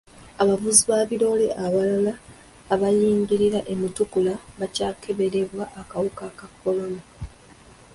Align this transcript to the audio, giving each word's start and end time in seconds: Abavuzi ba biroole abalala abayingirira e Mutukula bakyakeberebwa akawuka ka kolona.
Abavuzi 0.41 0.81
ba 0.89 0.99
biroole 1.09 1.47
abalala 1.65 2.13
abayingirira 2.73 3.59
e 3.73 3.75
Mutukula 3.79 4.33
bakyakeberebwa 4.59 5.63
akawuka 5.81 6.25
ka 6.37 6.47
kolona. 6.59 7.01